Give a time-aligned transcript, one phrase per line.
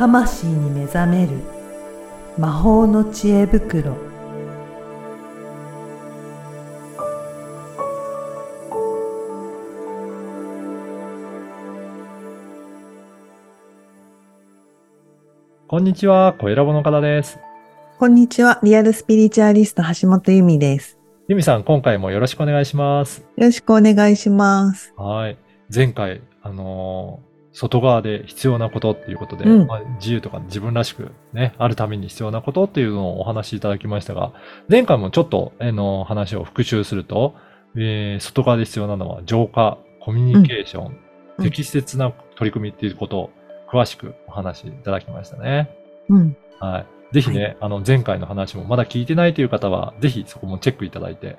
[0.00, 1.32] 魂に目覚める
[2.38, 3.98] 魔法の知恵袋
[15.68, 17.38] こんにちは、小ラボの方です。
[17.98, 20.96] こんにちはリアルスピリチュアリスト橋本由美です
[21.28, 23.20] ゆみさん、今回もよろしくお願いします。
[23.36, 25.36] よろしくお願いしますはい。
[25.70, 29.66] 前回、あのー外側で必要なことっていうことで、うん。
[29.66, 34.32] まあ、自由とか自分らしくね、あるために必要なことっていうのをお話しいただきましたが、
[34.68, 37.34] 前回もちょっと、あの話を復習すると、
[37.76, 40.98] えー外側で必要なのは浄化、コミュニケーション、
[41.38, 41.44] うん。
[41.44, 43.30] 適切な取り組みっていうことを
[43.72, 45.70] 詳しくお話しいただきましたね。
[46.08, 46.36] うん。
[46.58, 47.14] はい。
[47.14, 51.38] ぜひね、あの、前回の話もまだ聞いてないという方は、ぜひそこもチェックいただいて、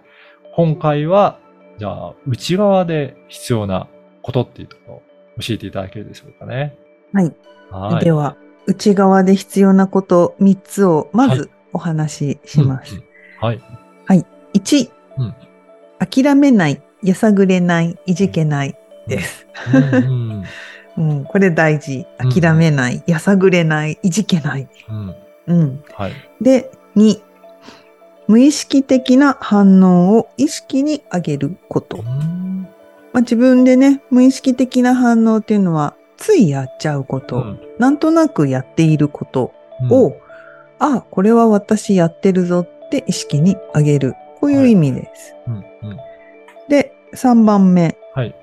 [0.55, 1.39] 今回は、
[1.77, 3.87] じゃあ、内側で必要な
[4.21, 5.01] ことっていうところを
[5.41, 6.75] 教えていただけるでしょうかね。
[7.13, 7.33] はい。
[7.69, 8.05] はい。
[8.05, 8.35] では
[8.67, 13.05] 内側で必要なこと3つをまはずお話しします、うんうん
[13.41, 14.25] はい。
[14.53, 15.35] 1、うん
[15.99, 18.75] 諦めないやさぐれないいじけない
[19.07, 20.43] です、うん
[21.25, 22.05] これ大事。
[22.19, 24.67] うん諦めない、やさぐれない、いじけない。
[24.89, 25.15] うん。
[25.47, 25.83] うん。
[25.93, 26.13] はい。
[26.41, 27.21] で、2、
[28.27, 31.97] 無意識的な反応を意識に上げること。
[31.97, 32.40] うん
[33.13, 39.53] まあ、自分でね、無意識的な反応っていうのは、ついやっちゃうこと、うんなんとなくやっていること
[39.89, 40.15] を、
[40.77, 44.13] あ、これは私やってるぞって意識に上げる。
[44.39, 45.35] こういう意味です。
[45.47, 45.97] うんうん
[46.69, 48.35] で、3番目、はい。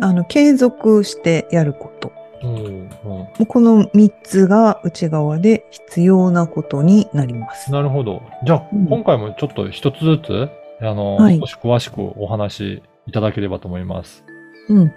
[0.00, 2.12] あの、継続してやること。
[2.42, 7.70] うこの3つが内側で必要なことになります。
[7.70, 8.22] なるほど。
[8.44, 10.48] じゃあ、うん今回もちょっと一つずつ、
[10.80, 14.24] あの、はい少し詳しくお話いただければと思います。
[14.68, 14.78] うん。
[14.78, 14.92] うん。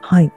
[0.00, 0.32] はい。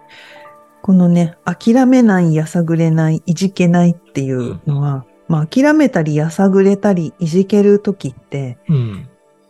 [0.82, 9.08] このね、諦めない、やさぐれない、いじけないっていうのは、まあ、諦めたり、やさぐれたり、いじけるときって、うん。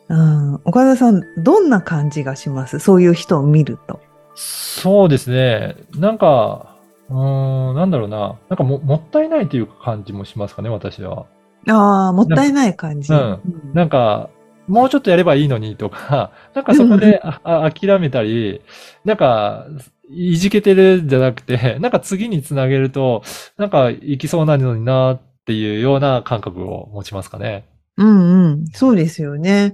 [0.10, 2.80] うん、岡田さん、どんな感じがします？
[2.80, 4.02] そういう人を見ると。
[4.36, 5.78] そうですね。
[5.96, 6.76] なんか、
[7.10, 8.38] うーん、なんだろうな。
[8.50, 11.28] なんかももったいないという感じもしますかね、私は。
[11.70, 13.14] ああ、もったいない感じ。
[13.14, 14.30] うんうんなんか、
[14.68, 18.62] もうちょっとやればいいのにとか、 なんかそこでああ諦めたり、
[19.06, 19.66] なんか、
[20.10, 23.24] いじけてるんじゃなくて、なんか次につなげると、
[23.58, 27.66] なんかいきそうなのになっていうような感覚を持ちますかね。
[27.98, 28.66] うんうん。
[28.74, 29.74] そうですよね。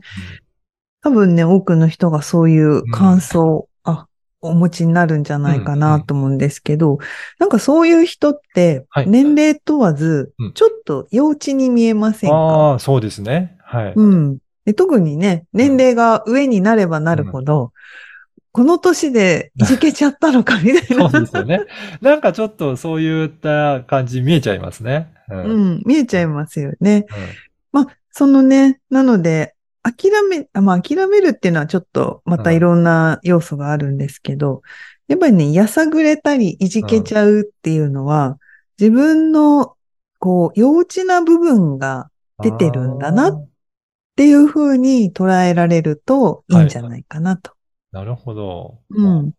[1.02, 4.08] 多分ね、多くの人がそういう感想、あ、
[4.42, 7.00] お持ちになるんじゃないかうんうなんと思うんですけど、
[7.40, 13.58] なんかそういう人っては、い年齢問わずうん、ちょっと幼稚に見えませんか、ああ、そうですね。
[13.64, 13.94] はい。
[13.96, 14.74] うんで。
[14.74, 17.72] 特にね、年齢が上になればなるほど、
[18.52, 21.08] この年でいじけちゃったのかみたいそな。
[21.08, 21.62] うですよね。
[22.02, 25.14] なんかちょっとそういった感じ見えちゃいますね。
[25.30, 25.38] うん。
[25.38, 27.06] うんうん、見えちゃいますよね。
[27.72, 34.64] まあ、そのね、なので、諦め、あまあ、諦めるっていうのはちょっとまたいろんな要素があるんですけど、
[35.08, 38.38] やっぱりね、やさぐれたりいじけちゃうっていうのは、
[38.78, 39.76] 自分の、
[40.20, 42.10] こう、幼稚な部分が
[42.42, 43.57] 出てるんだなあー
[44.18, 47.52] っていう風に捉えられるといいんじゃないかなと。
[47.92, 48.80] なるほど。
[48.90, 49.18] うん。
[49.20, 49.34] うん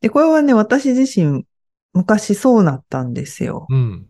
[0.00, 1.44] で、これはね、私自身、
[1.92, 3.66] 昔そうなったんですよ。
[3.68, 4.08] うん。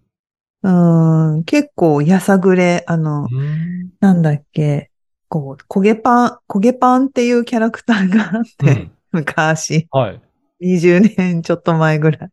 [0.62, 3.90] うーん、結構やさぐれ、あの、うん。
[4.00, 4.90] なんだっけ、
[5.28, 10.20] こう、焦げパン、焦げパンっていうキャラクターがあって、うん昔、はい。
[10.60, 12.30] 20年ちょっと前ぐらい。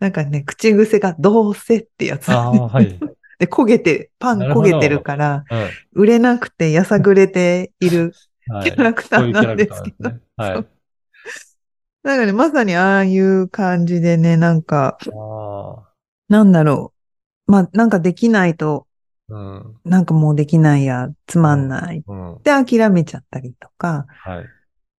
[0.00, 2.28] なんかね、口癖がどうせってやつ。
[2.30, 2.98] ああ、はい。
[3.42, 5.70] で、焦げて、パン焦げてるから、うん。
[5.94, 8.12] 売れなくてやさぐれている
[8.46, 8.70] はい。
[8.70, 10.10] キャラクターなんですけど。
[10.10, 10.68] なんですね
[12.04, 15.86] なんかね、まさにああいう感じでね、なんか、は
[16.28, 16.32] い。
[16.32, 16.92] なんだろ
[17.48, 17.52] う。
[17.52, 18.86] まあ、なんかできないと。
[19.28, 19.76] うん。
[19.84, 22.04] なんかもうできないや、つまんない。
[22.06, 22.38] うん。
[22.44, 24.44] で、諦めちゃったりとか、はい。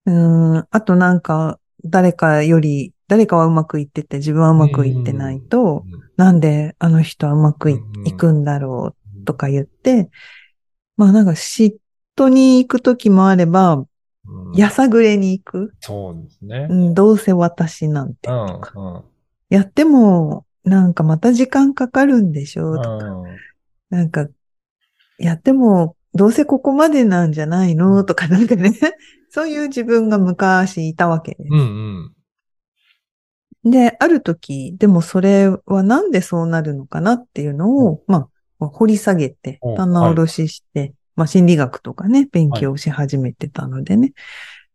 [0.08, 7.80] うーん、あとなんか、誰かより、誰かはうまくいってて自分はうまくいってないと、なんであの人はうまくい,、う
[8.14, 10.10] んくんだろうとか言って、
[10.98, 11.76] まあなんか嫉
[12.16, 15.74] 妬に行くときもあれば、うんやさぐれに行く。
[15.80, 16.74] そうですねう。
[16.74, 18.48] ん、どうせ私なんてうん。
[18.48, 18.80] とか。
[18.80, 19.04] うん。
[19.50, 23.06] やっても、なんかまた時間かかるんでしょうとか。
[23.06, 23.38] うん
[23.90, 24.28] なんか、
[25.20, 28.74] やっても、どうせここまでなんじゃないのとかなんかね、
[29.30, 31.50] そういう自分が昔いたわけです。
[31.52, 32.14] うんうん。
[33.64, 38.30] で、ある時、でもそれはなんでそうなるのかなっていうのを、ま
[38.60, 44.14] あ、掘り下げてうん、棚卸しして、まあ、心理学とかね、勉強し始めてたのでね。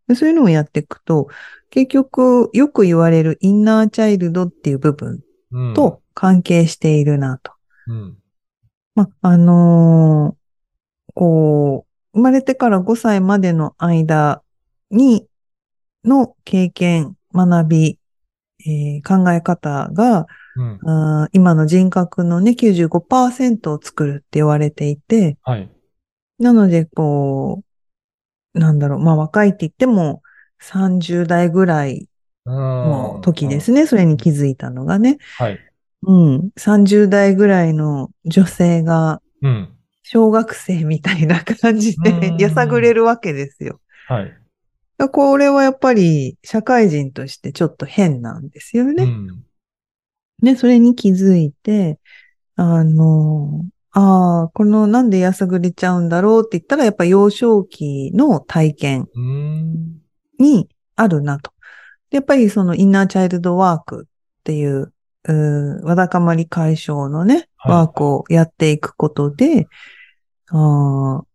[0.09, 1.29] でそういうのをやっていくと、
[1.71, 5.21] 結局、よく言われるインナーチャイルドっていう部分
[5.51, 7.53] うんと関係しているなと。
[7.89, 8.17] うん。
[8.95, 10.39] ま、あのー
[11.15, 14.43] こう、生まれてから5歳までの間
[14.93, 15.27] に、
[16.05, 17.98] の経験、学び、
[18.67, 20.27] えー考え方が、
[20.57, 20.63] う
[21.25, 21.29] ん。
[21.33, 25.71] 今の人格のね、95%を作るって言われていて、はい。
[26.39, 27.63] なので、こ
[28.55, 30.23] う、なんだろう、まあ若いって言っても
[30.61, 32.09] 30代ぐらい
[32.47, 33.83] の時ですね。
[33.83, 35.19] ね、それに気づいたのがね。
[35.37, 35.59] はい。
[36.03, 36.51] うん。
[36.57, 39.75] 30代ぐらいの女性がうん。
[40.11, 43.79] 小学生みたいな感じでうんやさぐれるわけですよ。
[44.07, 44.33] はい。
[45.07, 49.05] これはやっぱり社会人としてちょっと変なんですよね。
[49.05, 49.45] うん。
[50.43, 51.99] ね、それに気づいて、
[52.57, 59.09] あの、ああ、このなんでやさぐれちゃうんだろうって言ったらやっぱ幼少期の体験。
[60.39, 61.53] にあるなと。
[62.11, 64.93] でやっぱりそのインナーチャイルドワークっていう、
[65.25, 69.67] うーわだかまり解消のね、はいワークをやっていくことで、
[70.49, 71.28] あー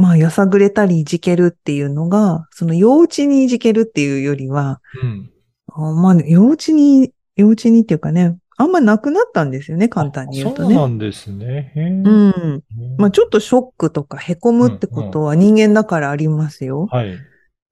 [0.00, 5.30] まあ、やさぐれたりいじけるっていうのが、その幼稚にいじけるっていうよりは、うん。
[5.68, 10.74] あーまあ、幼稚に、幼稚にっていうかね、あんまなくなったんですよね、簡単に言うとね。
[10.74, 11.72] そうなんですね。
[11.76, 12.62] うん。
[12.96, 16.86] まあ、ちょっとショックとか凹むってことは人間だからありますよ。
[16.90, 17.18] はい。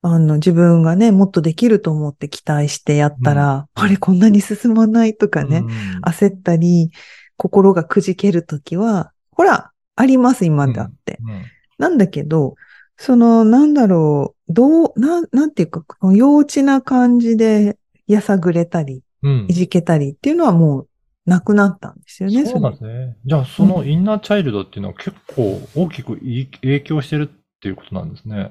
[0.03, 5.69] あの、自分がね、もっとできると思って期待してやったら、うんあれ、こんなに進まないとかね、うん
[6.05, 6.91] 焦ったり、
[7.37, 11.19] 心がくじけるときは、ほら、あります、今だって。
[11.23, 11.43] うん
[11.79, 12.57] なんだけど、
[12.97, 19.53] その、なんだろう、どう、なん、なんていうか、この幼稚な感じで、やさぐれたり、うんい。
[19.53, 20.89] じけたりっていうのはもう、
[21.27, 23.17] なくなったんですよね、そうなんですね。
[23.25, 28.51] じゃあ、そのインナーチャイルドっていうのは結構大きくい影響してるっていうことなんですね。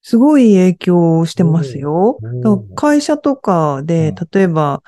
[0.00, 2.18] すごい影響してますよ。
[2.74, 4.82] 会社とかでうん、例えば、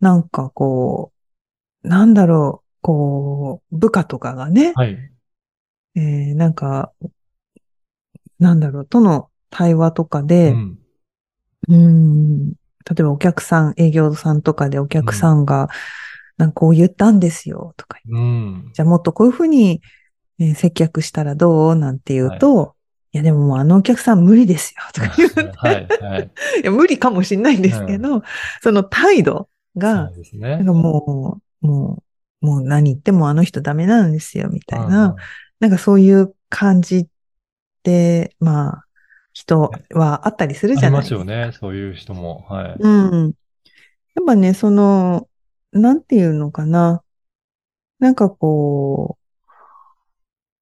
[0.00, 1.12] なんかこ
[1.82, 4.98] う、なんだろう、こう、部下とかがね、はい。
[5.94, 6.92] えーなんか、
[8.42, 10.78] なんだろう、との対話とかうで、ん。
[11.68, 12.54] うーん、例
[13.00, 15.68] えばお客さん、営業さんとかでお客さんが、
[16.36, 17.98] なんかこう言ったんですよ、とか。
[18.08, 18.70] うん。
[18.74, 19.80] じゃあもっとこういうふうに、
[20.38, 21.76] えー接客したらどう？
[21.76, 22.74] なんて言うと、
[23.12, 26.30] い、やでももうあのお客さん無理ですよ、とか 言うてはい、はい。
[26.62, 28.22] いや、無理かもしれないんですけど、
[28.62, 30.72] その態度がそう、ですねなんか。
[30.72, 32.02] もう、も
[32.42, 35.14] う、もう何言ってもあの人ダメなんですよ、みたいな、
[35.60, 37.06] なんかそういう感じ
[38.40, 38.84] まあ、
[39.32, 40.78] 人はあったりするうん。
[40.78, 41.14] ありまじゃないですすか。
[41.14, 41.52] よね。
[41.52, 42.42] そういう人も。
[42.48, 42.80] はい。
[42.80, 42.88] う
[43.28, 43.34] ん。
[44.14, 45.28] やっぱね、その、
[45.72, 47.02] なんていうのかな。
[47.98, 49.18] なんかこ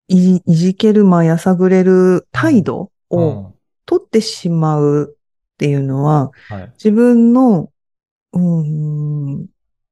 [0.08, 5.16] う、いじ、いじける、まあ、やさぐれる態度をうん取ってしまう
[5.55, 6.73] っていうのは、はい。
[6.75, 7.73] 自分の、
[8.32, 8.40] うー
[9.43, 9.46] ん、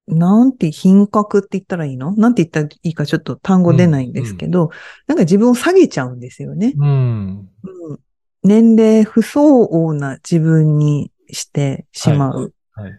[0.09, 2.15] なんて品格って言ったらいいの？
[2.17, 4.71] なんて言ったらいいかちょっと単語出ないんですけど、
[5.07, 6.73] なんか自分を下げちゃうんですよね。
[6.77, 7.49] うん。
[7.63, 7.99] うん、
[8.43, 12.55] 年齢不相応な自分にしてしまう。
[12.73, 12.93] はい。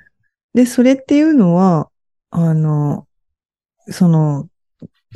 [0.53, 1.89] で、それっていうのは、
[2.29, 3.07] あの、
[3.89, 4.47] その、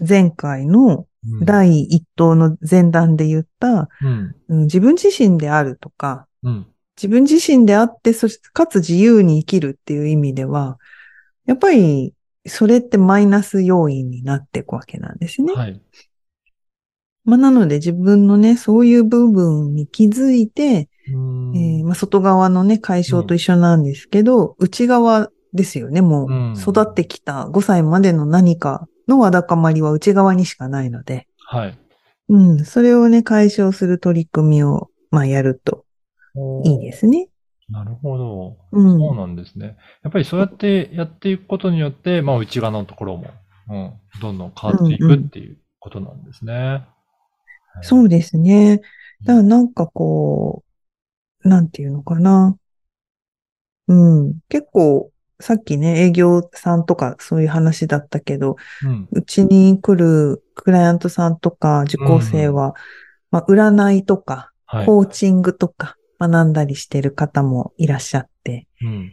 [0.07, 4.35] 前回のうん第一党の前段で言った、うん。
[4.49, 6.67] うん自分自身であるとか、うん。
[6.97, 10.77] 自分自身であって、そして、かつ自由に生きるっていう意味では、
[11.45, 12.13] やっぱり、
[12.45, 15.53] それってマイナス要因になっていくわけなんですね。
[15.53, 15.81] はい。
[17.25, 26.01] まあ、なので自分のね、そういう部分に気づいて、うんえーまあ、外側のね、解消と一緒なんですけど、内側ですよね。
[26.01, 31.77] もうんう、育ってきた5歳までの何かのわだかまりは内側にしかないので、はい。
[32.29, 35.85] うん、それをね、解消する取り組みを、まあ、やると
[36.63, 37.29] いいですね。
[37.69, 38.57] なるほど。
[38.71, 39.77] うんそうなんですね。
[40.03, 43.31] やっぱりそうやってやっていくことによって、まあ内側のところも、
[43.69, 46.85] うん、どんどん変わっていくっていうことなんですね。
[47.81, 48.81] そうですね。
[49.25, 50.63] だからなんかこ
[51.43, 52.57] う、なんていうのかな。
[53.87, 53.93] う
[54.25, 54.39] ん。
[54.49, 58.55] 結構、さっきね、営業さんとかそういう話だったけど、
[58.85, 59.07] うん。
[59.11, 62.75] うちに来るクライアントさんとか受講生は、
[63.31, 64.85] まあ、占いとか、はい。
[64.85, 69.11] コーチングとか学んだりしてる方もいらっしゃって、うん。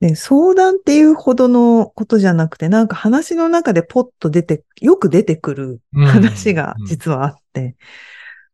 [0.00, 7.76] で、相談っていうほどのことじゃなくて、なんか話の中でポッと出て、よく出てくるうん話が実はあって、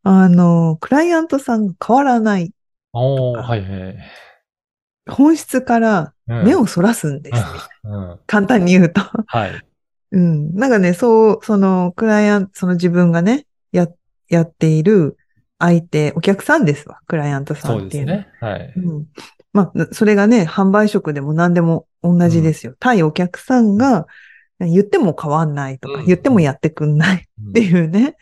[0.03, 2.51] あの、クライアントさんが変わらない。
[2.93, 3.97] はいはい。
[5.07, 7.43] 本質からうん目をそらすんです。
[7.83, 8.19] うん。
[8.25, 9.01] 簡単に言うと。
[9.27, 9.61] はい。
[10.11, 10.55] うん。
[10.55, 13.87] なんかね、そう、その、クライアント、その自分がね、や、
[14.29, 15.17] やっている
[15.59, 16.99] 相手、お客さんですわ。
[17.07, 18.17] クライアントさそうんっていうのは。
[18.19, 18.49] ですね。
[18.49, 18.73] はい。
[18.75, 19.05] うん。
[19.53, 22.75] まあ、それがね、販売職でも何でも同じですよ。
[22.79, 24.05] 対お客さんが
[24.59, 28.17] 言っても変わんないとか、うん言ってもやってくんないっうんていうね、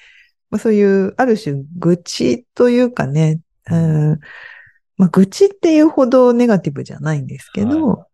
[0.52, 4.20] まあ、そういう、ある種、愚痴というかね、うん
[4.98, 8.08] まあ、愚痴っていうほどネガティブじゃないんですけど、は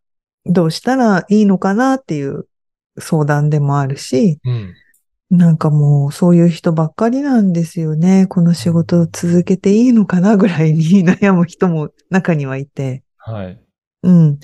[0.46, 2.48] どうしたらいいのかなっていう
[2.98, 4.74] 相談でもあるし、うん。
[5.30, 8.26] なんかもうそういう人ばっかりなんですよね。
[8.28, 13.04] この仕事を続けていいのかなぐらいに 悩む人も中にはいて。
[13.18, 13.62] はい。
[14.04, 14.40] うん。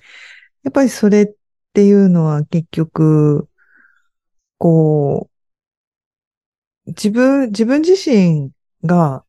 [0.63, 1.33] やっぱりそれっ
[1.73, 3.47] ていうのは結局、
[4.59, 5.29] こ
[6.87, 8.51] う、自分、自分自身
[8.83, 9.23] が、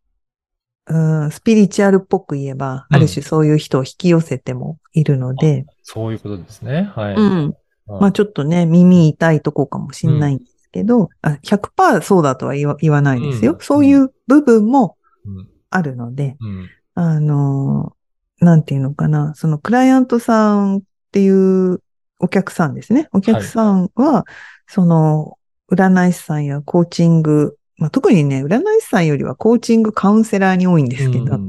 [0.89, 6.91] うん、スピリチュアルっぽく言えば、うんある種そういう人を引き寄せてもいるので、そういうことですね。
[6.95, 7.15] はい。
[7.15, 7.45] うん。
[7.47, 7.57] はい
[7.89, 13.53] まあちょっとね、耳痛いとこかもしんないんですけど、あ100%そうだとは言わないですよ。
[13.53, 15.49] うんそういう部分もうん。
[15.71, 16.69] あるので、うん。
[16.95, 17.97] あのー
[18.39, 20.81] なんていうのかな、そのクライアントさんっ
[21.11, 21.81] ていう
[22.19, 23.09] お客さんですね。
[23.13, 24.27] お客さんは、
[24.67, 25.39] その、
[25.73, 31.49] 占い師さんやコーチング、まあ、特にね、占い師さんよりはコーチングカウンセラーに多いんですけど、うん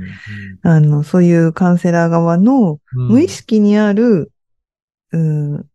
[0.63, 4.31] あの、そういうカウンセラー側のうん無意識にある、
[5.11, 5.65] うん、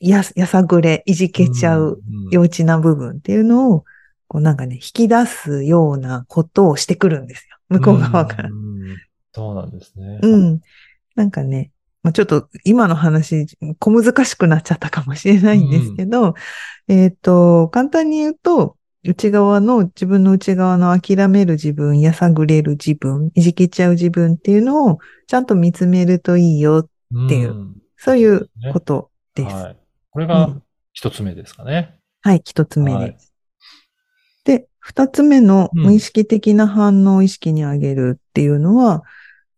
[0.00, 3.84] や、やさぐれ、いじけちゃう、ん幼稚な部分っていうのを、
[4.28, 7.56] こうなんかね、引き出すようなことをしてくるんですよ。
[7.68, 8.52] 向こう側からう。
[8.52, 8.96] ん
[9.32, 10.18] そうなんですね。
[10.22, 10.60] うん。
[11.14, 13.46] なんかね、まあ、ちょっと今の話、
[13.78, 16.34] 小難しくなっちゃったかもしれないんですけど、
[16.88, 26.78] えっ、と、簡単に言うと、内側の、自分の内側の諦める自分、やさぐれる自分、いじけちゃう自分っていうのをちゃんと見つめるといいよ。
[26.78, 29.54] っていうんそういうことです。
[29.54, 29.76] はい。
[30.18, 30.62] これがうん
[30.94, 31.96] 一つ目ですかね。
[32.22, 33.32] はい、一つ目はいです。
[34.42, 39.04] で、二つ目のうん無意識的な反応を意識に上げるっていうのは、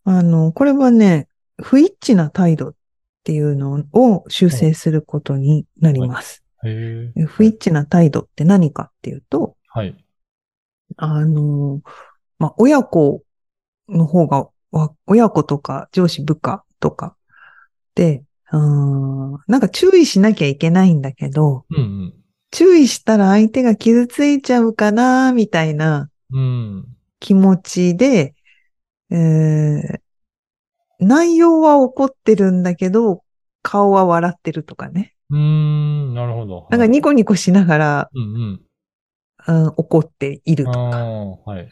[0.04, 2.74] あの、これはね、不一致な態度っ
[3.24, 6.44] ていうのを修正することになります。
[6.62, 7.22] へえ。
[7.24, 9.96] 不一致な態度って何かっていうと、はい。
[10.98, 11.80] あの、
[12.38, 13.22] まあ、親子
[13.88, 17.16] の方が、わ親子とか上司部下とか
[17.94, 22.14] で、うーんなんか注意しなきゃいけないんだけど、うん
[22.52, 26.40] 注意したら相手が傷ついちゃうかな、みたいなうん。
[26.40, 26.96] うん。
[27.20, 28.34] 気持ちで、
[29.10, 30.00] えー
[31.02, 33.24] 内容は怒ってるんだけど、
[33.62, 35.14] 顔は笑ってるとかね。
[35.30, 36.66] うーん、なるほど。
[36.70, 38.60] なんかニコニコしながら、うん
[39.48, 39.64] うん。
[39.64, 40.98] うん、怒っているとあか。
[40.98, 41.68] あ、はい。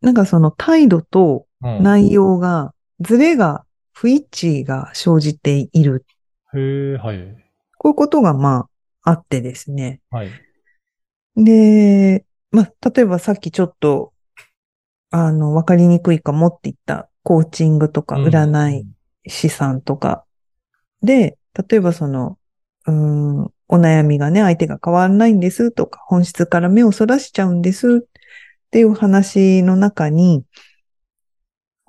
[0.00, 3.64] なんかその態度とうん内容が、ズレが、
[4.00, 6.06] 不一致が生じている。
[6.54, 7.44] へえ、はい。
[7.78, 8.68] こういうことがま
[9.02, 10.00] ああってですね。
[10.12, 10.30] はい。
[11.34, 14.12] で、まあ、例えばさっきちょっと、
[15.10, 18.86] あの、わかりにくいかもって言ったコーチングとか占い
[19.26, 20.24] 師さんとか
[21.02, 21.36] で、
[21.68, 22.38] 例えばその、
[22.86, 28.20] うーん、お悩みがね、相手が変わらないんですとか、本質から目をそらしちゃうんですっ
[28.70, 30.44] ていう話の中に、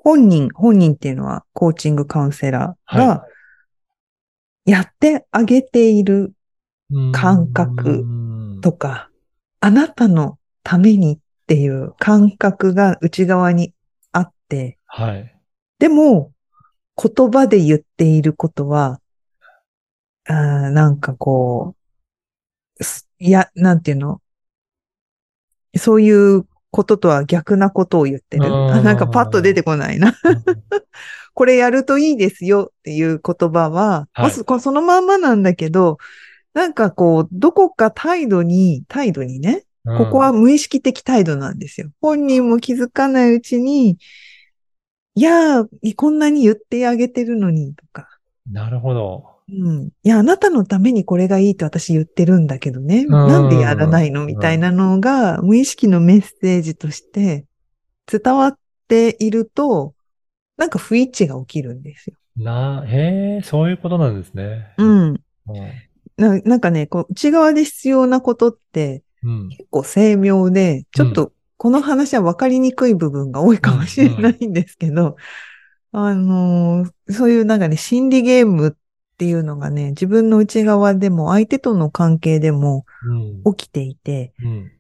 [0.04, 3.26] 本人、本人っていうのはコーチングカウンセラーはが
[4.66, 6.34] やってあげている
[6.92, 8.62] うん感覚うん。
[8.62, 9.10] とか、
[9.60, 13.74] あなたのためにっていう感覚が内側に
[14.12, 15.36] あって、はい。
[15.78, 16.32] でも、
[17.02, 19.00] 言葉で言っていることは、
[20.28, 21.76] あーなんかこ
[22.80, 24.22] う、すいや、なんていうの？
[25.78, 28.50] そういうこととは逆なことを言ってる。
[28.84, 30.16] なんかパッと出てこないな。
[31.34, 35.98] これやるといいですよっていう言葉は、はいまあそそのまんまなんだけど、
[36.54, 41.90] なんかこう、どこか態度に、態度にね、ここは無意識的態度なんですよ。
[42.02, 43.98] 本人も気づかないうちに、
[45.16, 48.08] いやー、こんなに言ってあげてるのに、とか。
[48.48, 49.29] うん、なるほど。
[49.52, 49.88] うん。
[50.04, 53.06] いや、あなたのためにこれがいいと私言ってるんだけどね。
[53.06, 57.46] んなんでやらないのみたいなのが、無意識のメッセージとして
[58.12, 59.94] 伝わっていると、
[60.58, 62.18] なんか不一致が起きるんですよ。
[62.38, 64.74] な、へえ、そういうことなんですね。
[64.78, 65.08] うん。
[65.10, 65.20] うん。
[66.18, 69.50] ななんかね、こう、内側で必要なことってうん。
[69.50, 75.18] 結構精妙で、ちょっとこの話は分かりにくい部分が多いかもしれないんですけど、
[75.92, 78.78] あのーそういうなんかね、心理ゲーム
[79.20, 82.86] っていうのがね、自分の内側でも相手との関係でも
[83.46, 83.54] うん。
[83.54, 84.72] 起きていて、うん。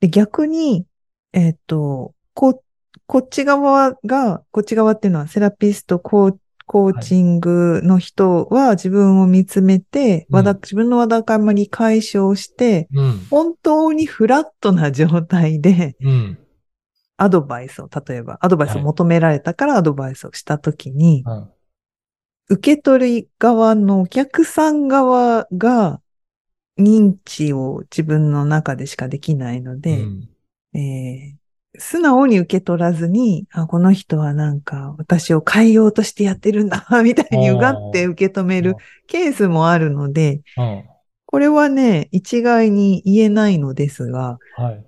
[0.00, 0.84] で逆に、
[1.32, 2.60] えっ、と、こ、
[3.06, 13.26] こっち側が、こっち側っていうのはセラピスト、コーコーチングの人は自分を見つめて、うんわだ自分のわだかまり解消して、うん。
[13.30, 16.38] 本当にフラットな状態でうん。
[17.16, 21.48] アドバイスを、例えばアドバイスを求められたからアドバイスをしたときに、うん
[22.48, 26.00] 受け取り側のお客さん側が
[26.78, 30.28] 認知を自分の中でしかできないので、うん
[30.74, 31.38] えー
[31.80, 38.74] 素直に受け取らずに、あ、この人はなんか私を変えようとしてやってるんだ、 みたいにうがって受け止める
[39.06, 40.84] ケースもあるので、うん。
[41.26, 44.84] これはね、一概に言えないのですが、はい。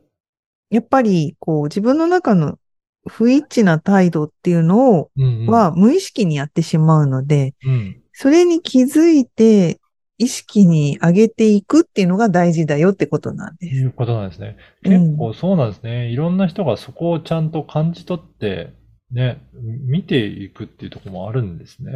[0.71, 2.59] やっぱりこう自分の中の
[3.07, 5.47] 不一致な態度っていうのを、うん、うん。
[5.47, 8.03] は無意識にやってしまうので、うん。
[8.13, 9.81] それに気づいて
[10.19, 13.75] 意識に上げていくっていうのが大事だよってことなんです。
[13.75, 14.57] いうことなんですね。
[14.85, 16.09] うん結構そうなんですね。
[16.09, 18.75] いろんな人がそこをちゃんと感じ取って、
[19.11, 21.93] ね、見ていくっていうところもあるんですね。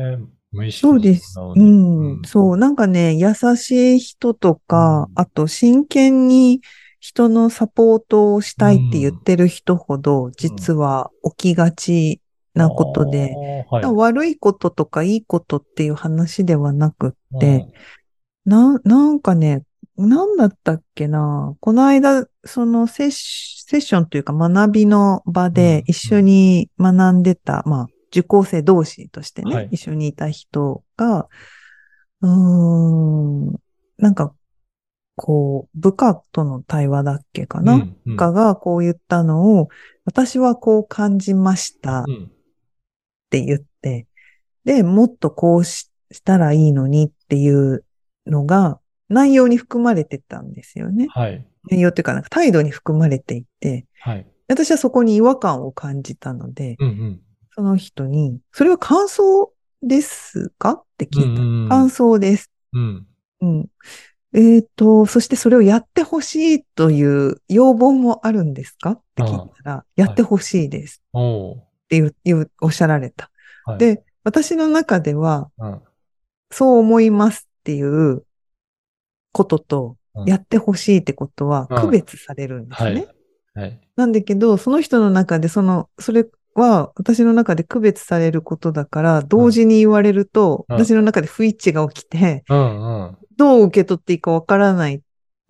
[0.52, 1.38] 無意識そうです。
[1.38, 2.22] うなのにん。
[2.24, 2.56] そう。
[2.56, 6.62] なんかね、優しい人とか、うんあと真剣に
[7.04, 12.22] 人のサポートをしたいって言ってる人ほど、実は起きがち
[12.54, 13.94] なことで、あーはい。
[13.94, 17.72] 悪いこととかいいことっていう話ではなくって、うん
[18.46, 19.64] な、なんかね、
[19.98, 21.54] なんだったっけな。
[21.60, 31.28] この間、そのセッシセッションというか学びの場うんで一緒に学んでた、まあ、受講生同士としてね、はい一緒にいた人が、
[32.22, 33.60] うーん、
[33.98, 34.34] なんか、
[35.16, 37.74] こう、部下との対話だっけかな？
[37.74, 39.68] うんうん部下がこう言ったのを、
[40.04, 42.30] 私はこう感じましたっうん
[43.30, 44.06] て言って、
[44.64, 47.84] で、もっとこうししたらいいのにっていう
[48.26, 48.78] のが
[49.08, 51.06] 内容に含まれてたんですよね。
[51.08, 51.44] はい。
[51.70, 54.26] 内容っていうか、なんか態度に含まれていて、はい。
[54.48, 57.20] 私はそこに違和感を感じたので、うんうん。
[57.52, 59.52] その人に、それは感想
[59.82, 61.74] ですかって聞いた。
[61.74, 62.50] 感想です。
[62.72, 63.06] うん。
[63.40, 63.66] うん。
[64.34, 68.90] えっ、と、そしてそれをやってほしいという要望もあるんですか？
[68.90, 71.16] って聞いたら、やってほしいですっ
[71.88, 73.30] ていう、いうおっしゃられた。
[73.64, 73.78] はい。
[73.78, 75.82] で、私の中では、うん、
[76.50, 78.24] そう思いますっていう
[79.32, 83.08] ことと、うんやってほしいってことはうん区別されるんですはね。
[83.56, 83.58] い。
[83.58, 83.80] はい。
[83.96, 92.44] なんだけど、その人の中で、その、それは私の中で区別されることだから、同時に言われると、うん私の中で不一致が起きて。
[93.36, 95.00] どう受け取っていいかわからないっ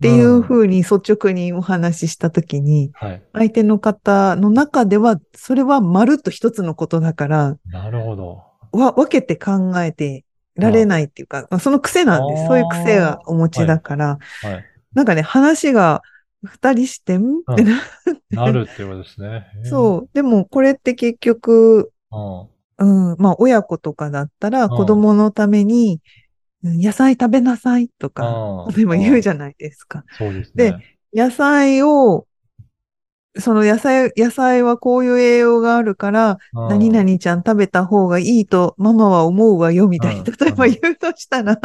[0.01, 3.23] ていうふうに率直にお話ししたときに、はい。
[3.33, 8.43] 相手の方の中では、それはまるっと一つのことだから、なるほど。
[8.71, 12.45] わ、分けて考えてられないっていうか、まあその癖なんです。
[12.47, 14.65] そういう癖がお持ちだから、はい。
[14.93, 16.01] なんかね、話が
[16.45, 17.39] 二人して、ん？
[17.39, 17.81] ってな、
[18.31, 19.45] なるっていうことですね。
[19.63, 19.67] う。
[19.67, 20.09] そう。
[20.13, 22.47] でも、これって結局、うん。
[22.77, 26.15] うん、まあ、親子とかだったら、ん子供のために、うん
[26.63, 28.27] 野菜食べなさいとか、
[28.67, 30.03] うん例えば言うじゃないですか。
[30.17, 30.97] そうですでね。
[31.13, 32.25] 野菜を、
[33.37, 40.21] その野菜、野菜はこういう栄養があるから、うん何々ちゃん食べた方がいいとママは思うわよみたいな。
[40.21, 41.59] うん例えば言うとしたら、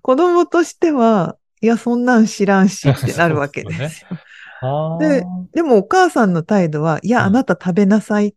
[0.00, 4.08] 子供としては、いや、そんなん知らんしってなるわけですよ。
[4.60, 7.26] はあででもお母さんの態度は、いや、うん。
[7.28, 8.34] あなた食べなさいっ。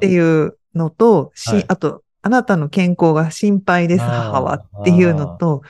[0.00, 1.32] ていうのと、
[1.68, 5.62] あと、あなたの健康が心配です、母はっていうのと、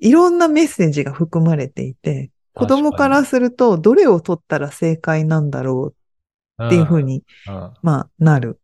[0.00, 5.94] いろんなメッセージが含まれていて、子供からすると、どれを取ったら正解なんだろ
[6.58, 7.22] うっていうふうに、
[7.82, 8.60] まあ、なる。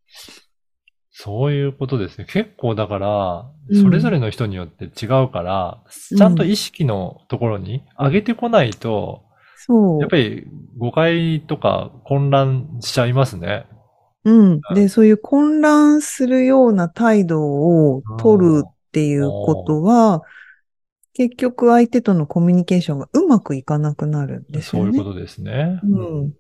[1.17, 2.27] そういうことですね。
[2.29, 9.23] 結構だから、うんそれぞれの人によって違うから、ちゃんと意識のところに上げてこないと、
[9.57, 10.11] そうやっ。
[10.11, 10.47] ぱり
[10.77, 13.65] 誤解とか混乱しちゃいますね。
[14.25, 14.61] うん。
[14.75, 20.23] で、そういう混乱するような態度を取るっていうことは、
[21.15, 24.93] 結局相手とのコミュニケーションがうまくいかなくなるんですよね。
[24.93, 25.81] そういうことですね。
[25.85, 26.33] うん。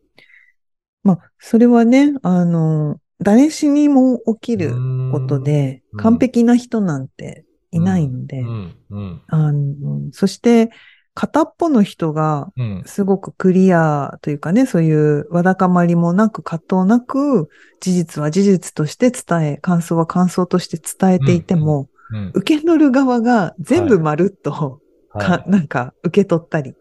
[1.04, 4.74] まあ、それはね、あの、誰しにも起きる
[5.12, 6.00] ことでう、ん。
[6.00, 10.70] 完璧な人なんていないので、うん、うん、あの、そして、
[11.14, 12.82] 片っぽの人がうん。
[12.86, 17.48] すごくクリアというかね、そういうわだかまりもなく葛藤なく、
[17.80, 22.30] 事実は事実として伝え、感想は感想として伝えていても、うん。
[22.34, 26.74] 受け取る側が全部まるっと、はかなんか受け取ったり。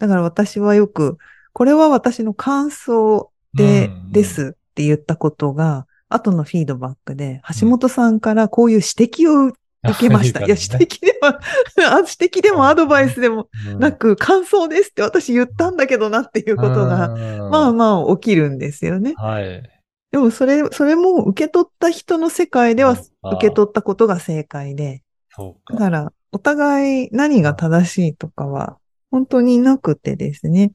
[0.00, 1.16] だから私はよく、
[1.52, 4.12] これは私の感想で、うん。
[4.12, 9.56] ですって言ったことが、後のフィードバックで、橋本さんからこういう指摘を受
[9.98, 10.38] けました。
[10.38, 11.40] いや、指摘では、
[11.90, 13.48] あ指摘でもアドバイスでも
[13.80, 19.14] なく、感想ですって私言ったんだけどなっていうことが、がまあまあ起きるんですよね。
[19.16, 19.62] はい。
[20.12, 23.08] でもそれ、それも受け取った人の世界では受
[23.40, 25.02] け取ったことが正解で。
[25.70, 28.78] だからお互い何が正しいとかは
[29.10, 30.72] 本当になくてですね、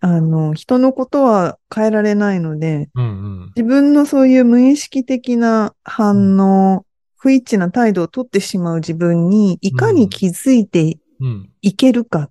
[0.00, 3.06] あの、人のことは変えられないので、うんう
[3.44, 3.52] ん。
[3.56, 6.84] 自分のそういう無意識的な反応、
[7.16, 11.50] 不一致な態度を取ってしまう自分にいかに気づいてうん。
[11.62, 12.30] いけるかっ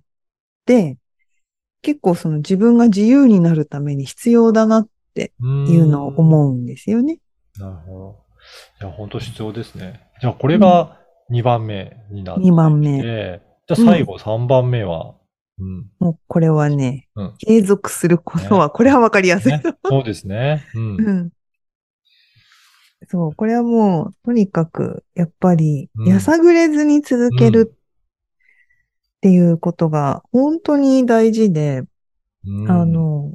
[0.68, 0.98] て、
[1.80, 6.16] 結構その自分が自由になるために必要だなっていうのをうん。
[6.18, 7.18] 思うんですよね。
[7.58, 8.16] なるほど。
[8.82, 10.00] いや、本当必要ですね。
[10.20, 10.98] じゃあ、これが
[11.30, 13.02] 2番目になって2番目。
[13.02, 15.14] で、じゃあ最後3番目は、
[15.58, 15.90] うん。
[15.98, 19.52] もうこれはね、うん継続することは、これはわかりやすい。
[19.52, 20.64] ね、そうですね。
[20.74, 20.96] うん。
[21.00, 21.30] うん。
[23.06, 31.84] そう、これはもう、とにかく、やっぱり、うんやさぐれずに続けるっていうことが、本当に大事で、
[32.46, 33.32] うんあ、の、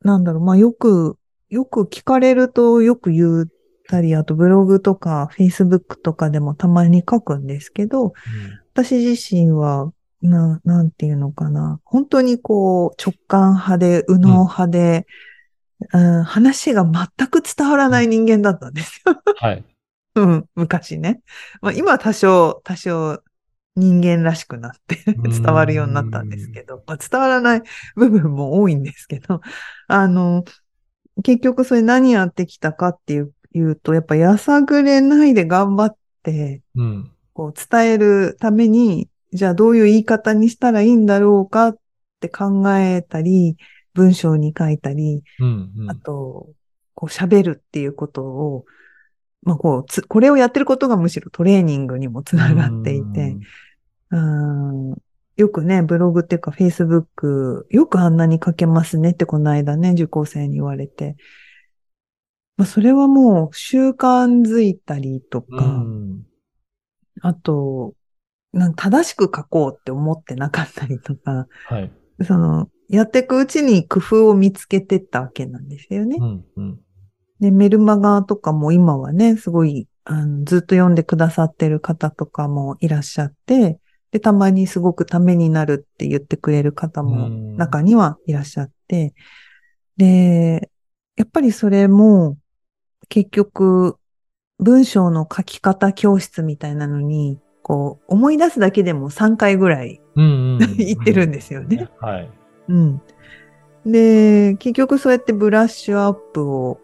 [0.00, 3.46] なんだろう、まあ、よく、よく聞かれるとよく言っ
[3.88, 8.12] たり、あとブログとか、フェイスブックとかでもたまに書くんですけど、
[8.74, 9.92] 私自身は、
[10.28, 11.80] な、なんていうのかな。
[11.84, 15.06] 本当にこう、直感派で、右脳派で、
[15.92, 19.20] うん話が全く伝わらない人間だったんですよ。
[19.36, 19.64] はい。
[20.16, 21.20] うん、昔ね。
[21.60, 23.20] まあ、今は多少、多少
[23.76, 27.62] 人間らしくなって伝わるようになったんですけど、まあ、伝わらない
[27.96, 29.40] 部分も多いんですけど、
[29.88, 30.44] あの、
[31.22, 37.10] 結局それ何やってきたかっていういうと、やっぱやさぐれないで頑張って、うん。
[37.32, 41.78] こう伝えるために、じゃあどういう言い方にしたらいいんだろうかっ
[42.20, 43.56] て考えたり、
[43.92, 45.72] 文章に書いたり、うん。
[45.76, 46.48] うんあと、
[46.94, 48.64] こう喋るっていうことを、
[49.42, 53.36] まあこうつ、これをやってることがむしろトレーニングにもつながっていて、
[54.10, 54.94] うん
[55.36, 61.16] よくね、ブログっていうかフェイスブック、よくあんなに書けますねってこの間ね、受講生に言われて。
[62.56, 66.22] まあそれはもう習慣づいたりとうか、ん。
[67.20, 67.94] あと、
[68.76, 71.92] 正しく書こうって思ってなかったりとか、はい。
[72.22, 76.24] その、やっていくうちに工夫を見つけてったわけなんですよねう。
[76.24, 76.44] ん。
[76.56, 76.80] うん。
[77.40, 89.14] で、メルマガとかも今はね、すごい、あのずっと読んでくださってる方とかもいらっしゃって、で、たまにすごくためになるって言ってくれる方もうん中にはいらっしゃって、
[89.96, 90.70] で、
[91.16, 92.36] やっぱりそれも
[93.08, 93.96] 結局
[94.58, 100.24] 文章の書き方教室みたいなのに、こう思い出すだけでも3回ぐらいうん。
[100.24, 100.58] うん。
[100.76, 101.88] 言ってるんですよね。
[101.98, 102.30] はい。
[102.68, 103.02] うん。
[103.86, 106.78] で、結局そうやってブラッシュアップを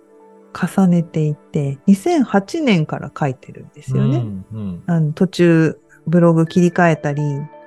[0.52, 4.18] 重ねていって、2008年から書いてるんですよね。
[4.18, 4.46] うん。
[4.52, 4.82] うん。
[4.86, 7.22] あの途中、ブログ切り替えたり、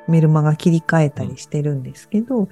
[0.07, 2.49] メルマガ切り替えたりしてるんですけど、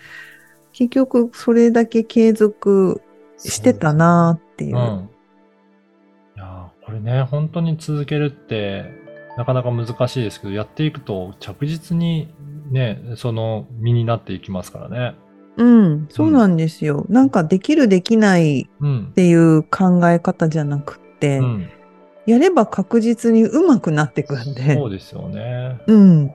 [0.73, 3.01] 結局それだけ継続
[3.37, 4.77] してたなーっていう。
[4.77, 5.09] うん。
[6.35, 9.00] いやーこれね、本当に続けるって、
[9.37, 12.33] なかなか難しいですけど、やっていくと着実に
[12.69, 15.15] ね、その身になっていきますからね。
[15.57, 17.05] うん、そうなんですよ。
[17.09, 19.13] なんかできるできないうんっ。
[19.13, 21.69] ていう考え方じゃなくって、うん。
[22.25, 24.75] やれば確実に上手くなっていくんで。
[24.75, 25.79] そうですよね。
[25.87, 26.31] うん、うん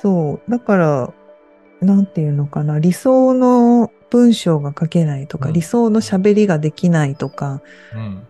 [0.00, 0.50] そう。
[0.50, 1.14] だから、
[1.80, 2.78] なんていうのかな。
[2.78, 7.62] 理想の文章が書けないとか、うん理想の喋りができないとか、
[7.94, 8.22] うん。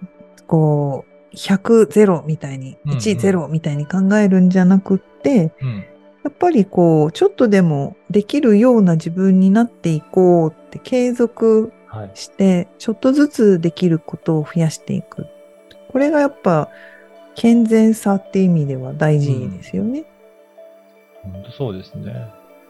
[0.46, 5.84] こう、100、0みたいに、うんうん1、0みたいに考えるんじゃなくって、うん。
[6.24, 12.10] やっぱりこう、ちょっとでもできるような自分になっていこうって継続はい。
[12.14, 15.26] して、ちょっとずつできることを増やしていく。
[15.92, 16.68] これがやっぱ、
[17.36, 20.04] 健全さっていう意味では大事ですよね。
[21.22, 22.28] 本当そうですね。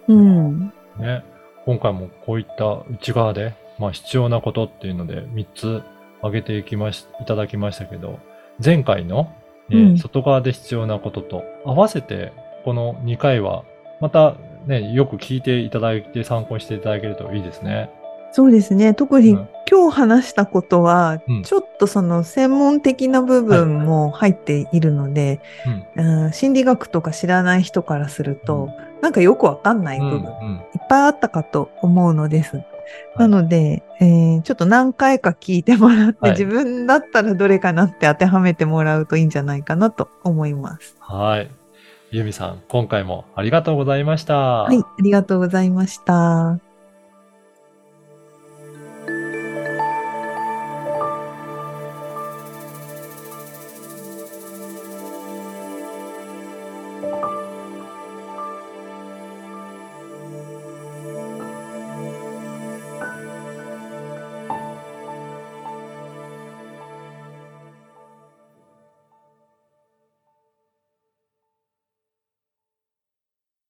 [0.09, 0.73] うん。
[0.99, 1.25] ね。
[1.65, 5.83] 今回もこういった内側で、まあ必要なことっていうので3つ
[6.19, 8.19] 挙げていきまし、いただきましたけど、
[8.63, 9.33] 前回の、
[9.69, 12.33] ねうん外側で必要なことと合わせて、
[12.65, 13.65] この2回は、
[14.01, 14.37] また
[14.67, 17.91] ね、よく聞いていただいて参考にしていただけるといいですね。
[18.33, 18.95] そうですね。
[18.95, 25.41] 特にうん今日話したことはうん、ちょっとその専門的な部分も入っているので、
[25.97, 26.25] うん。
[26.25, 32.63] うん心理学とか知らない人からすると、なんかよくわかんない部分、うんうんいっぱいあったかと思うのです。
[33.17, 40.97] なので、えーちょっと何回か聞いてもらって、はい自分だったらどれかなって当てはめてもらうといいんじゃないかなと思います。
[41.01, 41.51] はい。
[42.11, 44.35] ゆみさん、今回もありがとうございました。
[44.35, 46.59] はい、ありがとうございました。